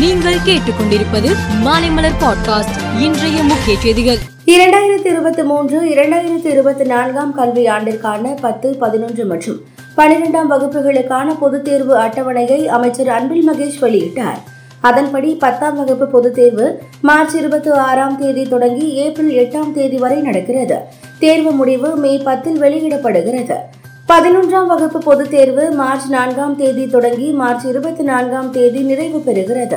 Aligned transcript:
நீங்கள் 0.00 0.34
கேட்டுக்கொண்டிருப்பது 0.34 1.36
மாலைமலர் 1.64 2.20
பாட்காஸ்ட். 2.20 3.00
இன்றைய 3.00 3.42
முக்கிய 3.42 3.78
செய்திகள். 3.78 4.16
இரண்டாயிரத்தி 4.46 5.06
இருபத்தி 5.06 5.42
மூன்று 5.42 5.84
இரண்டாயிரத்தி 5.84 6.46
இருபத்தி 6.46 6.84
நான்காம் 6.84 7.34
கல்வி 7.34 7.66
ஆண்டிற்கான 7.66 8.36
பத்து 8.40 8.76
பதினொன்று 8.78 9.24
மற்றும் 9.24 9.60
பனிரெண்டாம் 9.96 10.50
வகுப்புகளுக்கான 10.50 11.38
பொதுத் 11.38 11.64
தேர்வு 11.64 11.96
அட்டவணையை 11.96 12.64
அமைச்சர் 12.64 13.08
அன்பில் 13.08 13.50
மகேஷ் 13.50 13.84
வெளியிட்டார். 13.84 14.38
அதன்படி 14.80 15.34
பத்தாம் 15.34 15.76
வகுப்பு 15.76 16.06
பொதுத் 16.06 16.34
தேர்வு 16.34 16.82
மார்ச் 17.00 17.34
இருபத்தி 17.34 17.70
ஆறாம் 17.70 18.18
தேதி 18.18 18.42
தொடங்கி 18.42 18.92
ஏப்ரல் 18.92 19.30
எட்டாம் 19.30 19.72
தேதி 19.72 19.96
வரை 19.96 20.20
நடக்கிறது. 20.20 20.78
தேர்வு 21.18 21.50
முடிவு 21.50 21.96
மே 21.96 22.16
பத்தில் 22.16 22.58
வெளியிடப்படுகிறது. 22.58 23.78
பதினொன்றாம் 24.10 24.66
வகுப்பு 24.66 24.98
பொதுத் 24.98 25.30
தேர்வு 25.30 25.70
மார்ச் 25.70 26.08
நான்காம் 26.08 26.56
தேதி 26.56 26.86
தொடங்கி 26.86 27.30
மார்ச் 27.30 27.66
இருபத்தி 27.66 28.02
நான்காம் 28.02 28.50
தேதி 28.50 28.80
நிறைவு 28.80 29.18
பெறுகிறது. 29.18 29.76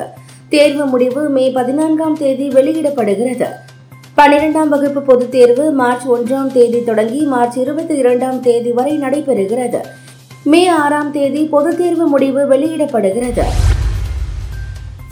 தேர்வு 0.50 0.86
முடிவு 0.86 1.30
மே 1.30 1.52
பதினான்காம் 1.52 2.18
தேதி 2.18 2.48
வெளியிடப்படுகிறது. 2.48 3.46
பனிரெண்டாம் 4.18 4.68
வகுப்பு 4.68 5.02
பொதுத் 5.02 5.32
தேர்வு 5.32 5.72
மார்ச் 5.72 6.06
ஒன்றாம் 6.06 6.52
தேதி 6.52 6.84
தொடங்கி 6.84 7.22
மார்ச் 7.22 7.58
இருபத்தி 7.58 7.96
இரண்டாம் 7.96 8.40
தேதி 8.40 8.72
வரை 8.72 9.00
நடைபெறுகிறது. 9.00 9.80
மே 10.44 10.68
ஆறாம் 10.68 11.12
தேதி 11.12 11.46
பொதுத் 11.46 11.78
தேர்வு 11.78 12.08
முடிவு 12.08 12.48
வெளியிடப்படுகிறது. 12.48 13.44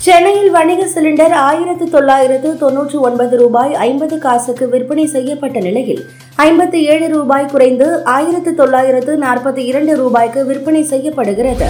சென்னையில் 0.06 0.54
வணிக 0.54 0.84
சிலிண்டர் 0.94 1.34
ஆயிரத்து 1.48 1.86
தொள்ளாயிரத்து 1.96 2.50
தொன்னூற்று 2.62 2.98
ஒன்பது 3.08 3.36
ரூபாய் 3.42 3.74
ஐம்பது 3.88 4.16
காசுக்கு 4.24 4.66
விற்பனை 4.72 5.04
செய்யப்பட்ட 5.16 5.58
நிலையில் 5.66 6.02
ஐம்பத்தி 6.46 6.80
ஏழு 6.94 7.08
ரூபாய் 7.08 7.46
குறைந்து 7.52 7.88
ஆயிரத்து 8.16 8.52
தொள்ளாயிரத்து 8.62 9.16
நாற்பத்தி 9.26 9.64
இரண்டு 9.72 9.96
ரூபாய்க்கு 10.02 10.44
விற்பனை 10.50 10.82
செய்யப்படுகிறது. 10.94 11.68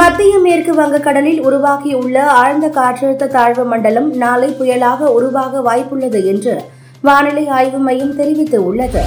மத்திய 0.00 0.38
மேற்கு 0.46 0.74
வங்கக்கடலில் 0.80 1.42
உருவாகியுள்ள 1.48 2.16
ஆழ்ந்த 2.40 2.68
காற்றழுத்த 2.78 3.30
தாழ்வு 3.36 3.66
மண்டலம் 3.74 4.08
நாளை 4.24 4.50
புயலாக 4.60 5.12
உருவாக 5.18 5.62
வாய்ப்புள்ளது 5.68 6.22
என்று 6.32 6.56
வானிலை 7.02 7.46
ஆய்வு 7.58 7.80
மையம் 7.88 8.16
தெரிவித்துள்ளது. 8.20 9.04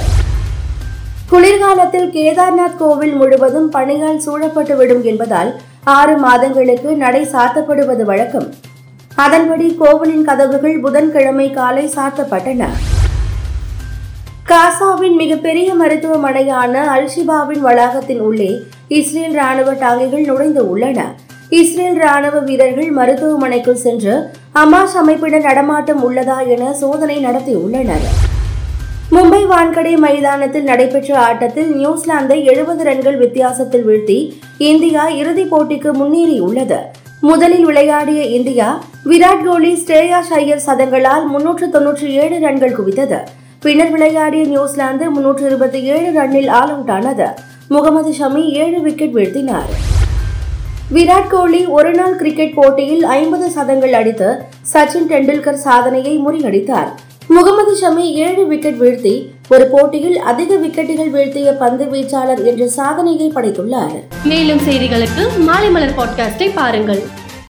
குளிர்காலத்தில் 1.30 2.10
கேதார்நாத் 2.14 2.76
கோவில் 2.76 3.14
முழுவதும் 3.20 3.66
பணியால் 3.72 4.20
சூழப்பட்டுவிடும் 4.26 5.02
என்பதால் 5.10 5.50
ஆறு 5.96 6.14
மாதங்களுக்கு 6.16 6.90
நடை 7.02 7.20
சாத்தப்படுவது 7.32 8.04
வழக்கம். 8.10 8.46
அதன்படி 9.24 9.66
கோவிலின் 9.80 10.24
கதவுகள் 10.28 10.80
புதன்கிழமை 10.84 11.50
காலை 11.50 11.84
சாத்தப்பட்டன. 11.96 12.68
காசாவின் 14.50 15.16
மிகப்பெரிய 15.22 15.74
மருத்துவமனையான 15.74 16.84
அல்ஷிபாவின் 16.94 17.62
வளாகத்தின் 17.66 18.22
உள்ளே 18.28 18.50
இஸ்ரேல் 18.88 19.36
ராணுவ 19.40 19.72
டாங்கிகள் 19.72 20.24
நுழைந்து 20.30 20.64
உள்ளன. 20.70 21.00
இஸ்ரேல் 21.60 22.00
ராணுவ 22.04 22.38
வீரர்கள் 22.38 22.90
மருத்துவமனைக்குள் 23.00 23.84
சென்று 23.84 24.16
அமாஷ் 24.64 24.96
அமைப்பினர் 25.02 25.46
நடமாட்டம் 25.50 26.02
உள்ளதா 26.08 26.38
என 26.56 26.72
சோதனை 26.72 27.18
நடத்தியுள்ளனர். 27.26 28.27
மும்பை 29.12 29.40
வான்கடை 29.50 29.92
மைதானத்தில் 29.96 30.62
நடைபெற்ற 30.62 31.18
ஆட்டத்தில் 31.18 31.70
நியூசிலாந்தை 31.78 32.44
எழுபது 32.44 32.84
ரன்கள் 32.84 33.16
வித்தியாசத்தில் 33.16 33.86
வீழ்த்தி 33.86 34.16
இந்தியா 34.58 35.08
இறுதிப் 35.08 35.54
போட்டிக்கு 35.54 35.90
முன்னேறியுள்ளது. 36.00 36.78
முதலில் 37.20 37.64
விளையாடிய 37.64 38.22
இந்தியா 38.22 38.82
விராட் 39.04 39.44
கோலி 39.44 39.84
ஸ்ரேயா 39.84 40.20
ஐயர் 40.40 40.62
சதங்களால் 40.66 41.24
முன்னூற்று 41.26 41.66
தொன்னூற்றி 41.66 42.08
ஏழு 42.24 42.38
ரன்கள் 42.38 42.76
குவித்தது. 42.78 43.20
பின்னர் 43.60 43.90
விளையாடிய 43.90 44.44
நியூசிலாந்து 44.44 45.10
முன்னூற்று 45.10 45.46
இருபத்தி 45.46 45.82
ஏழு 45.82 46.20
ரன்னில் 46.20 46.50
ஆல் 46.60 46.70
அவுட் 46.70 46.90
ஆனது. 46.90 47.28
முகமது 47.68 48.12
ஷமி 48.20 48.44
ஏழு 48.64 48.80
விக்கெட் 48.80 49.16
வீழ்த்தினார். 49.16 49.72
விராட் 50.94 51.32
கோலி 51.34 51.66
ஒருநாள் 51.66 52.16
கிரிக்கெட் 52.16 52.54
போட்டியில் 52.54 53.04
ஐம்பது 53.04 53.50
சதங்கள் 53.50 53.92
அடித்து 53.92 54.30
சச்சின் 54.74 55.10
டெண்டுல்கர் 55.10 55.64
சாதனையை 55.66 56.16
முறியடித்தார். 56.26 56.90
முகமது 57.30 57.72
ஷமி 57.80 58.04
ஏழு 58.24 58.46
விக்கெட் 58.46 58.80
வீழ்த்தி 58.82 59.12
ஒரு 59.48 59.66
போட்டியில் 59.66 60.18
அதிக 60.18 60.54
விக்கெட்டுகள் 60.54 61.10
வீழ்த்திய 61.10 61.52
பந்து 61.52 61.84
வீச்சாளர் 61.84 62.44
என்ற 62.44 62.68
சாதனையை 62.68 63.32
படைத்துள்ளார். 63.34 63.96
மேலும் 64.24 64.58
செய்திகளுக்கு 64.58 65.24
மாலை 65.38 65.70
மலர் 65.70 65.96
பாட்காஸ்டை 65.98 66.50
பாருங்கள். 66.54 67.02